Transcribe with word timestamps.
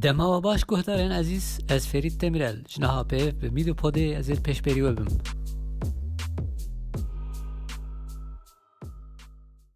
دما 0.00 0.40
باش 0.40 0.64
گهدارین 0.68 1.12
عزیز 1.12 1.60
از 1.68 1.86
فرید 1.86 2.18
تمیرل 2.18 2.56
جناها 2.68 3.04
پیف 3.04 3.34
به 3.34 3.48
میدو 3.48 3.74
پوده 3.74 4.14
از 4.18 4.30
پیش 4.30 4.62
بریوبم. 4.62 5.06